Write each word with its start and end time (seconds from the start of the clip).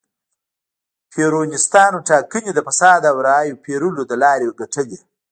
پېرونیستانو 1.11 1.99
ټاکنې 2.09 2.51
د 2.53 2.59
فساد 2.67 3.01
او 3.11 3.17
رایو 3.27 3.61
پېرلو 3.65 4.01
له 4.09 4.15
لارې 4.23 4.55
ګټلې. 4.59 4.99